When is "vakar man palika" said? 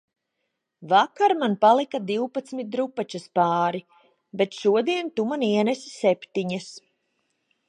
0.93-1.99